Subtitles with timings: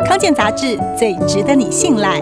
[0.00, 2.20] 康健杂志最值得你信赖。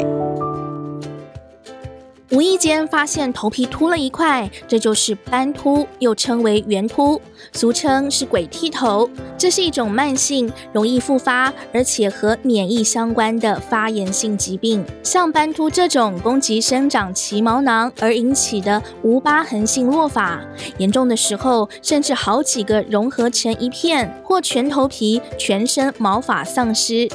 [2.31, 7.21] 无意间发现头皮秃了一块，这就是斑秃，又称为圆秃，
[7.53, 9.08] 俗称是鬼剃头。
[9.37, 14.82] 这是一种慢性、容易复发，而且和免疫相关的发炎性疾病。
[15.02, 20.41] 像斑秃这种攻击生长期毛囊而引起的无疤痕性落发，
[20.79, 27.07] 严重的时候甚至好几个融合成一片，或全头皮、全身毛发丧失。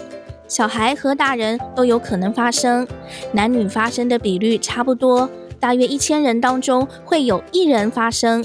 [0.47, 2.87] 小孩和大人都有可能发生，
[3.33, 5.29] 男女发生的比率差不多，
[5.59, 8.43] 大约一千人当中会有一人发生。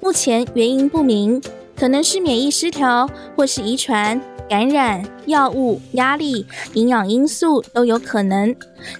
[0.00, 1.40] 目前原因不明，
[1.76, 8.54] 可能是免疫失调，或是遗传、感染、药物、压力、营养因素都有可能。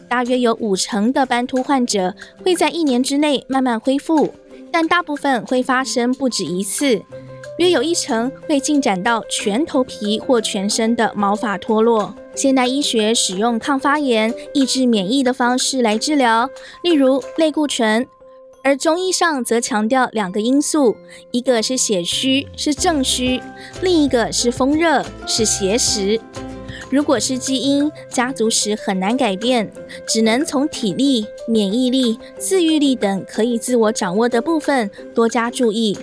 [0.06, 4.34] 大约有五成的斑秃患者会在一年之内慢慢恢复，
[4.70, 7.02] 但大部分会发生不止一次，
[7.58, 12.14] 约有一成会进展到全头皮或全身的毛发脱落。
[12.34, 16.48] 现代医学使用抗发炎、抑制免疫的方式来治疗，
[16.82, 18.06] 例如类固醇；
[18.64, 20.96] 而中医上则强调两个因素，
[21.30, 23.38] 一个是血虚，是正虚；
[23.82, 26.18] 另一个是风热，是邪实。
[26.88, 29.70] 如果是基因、家族史很难改变，
[30.06, 35.98] 只能从体力、免疫力、自愈力等可以自我掌握的部分多加注意。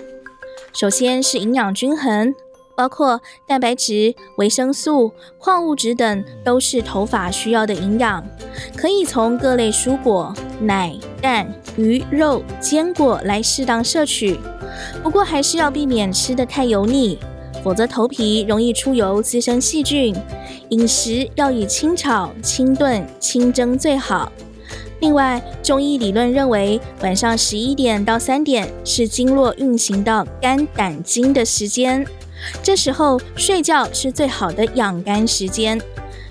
[0.72, 2.34] 首先是营养均衡。
[2.76, 8.24] 包括蛋白质、维生素、矿物质等，都是头发需要的营养。
[8.74, 14.40] 可以从各类蔬果、奶、蛋、鱼、肉、坚果来适当摄取。
[15.02, 17.18] 不过还是要避免吃得太油腻，
[17.62, 20.16] 否则头皮容易出油滋生细菌。
[20.70, 24.32] 饮食要以清炒、清炖、清蒸最好。
[25.00, 32.06] 另外，中医理论认为，晚上十一点到三点是经络运行到肝胆经的时间。
[32.62, 35.80] 这时候睡觉是最好的养肝时间。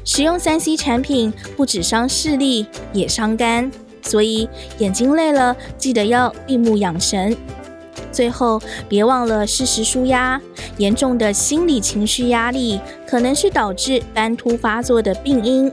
[0.06, 4.48] 使用三 C 产品不只伤视力，也伤肝，所以
[4.78, 7.36] 眼睛累了记得要闭目养神。
[8.12, 10.42] 最后别忘了适时舒压。
[10.78, 15.72] 严重的心理情绪压力可能是导致斑秃发作的病因。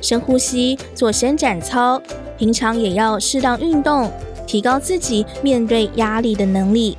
[0.00, 2.00] 深呼吸，做伸展操，
[2.38, 4.10] 平常也要适当运动，
[4.46, 6.96] 提高自己面对压力的能力。